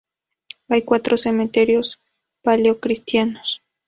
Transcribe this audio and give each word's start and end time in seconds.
Hay 0.67 0.81
cuatro 0.81 1.15
cementerios 1.15 2.01
paleocristianos. 2.41 3.61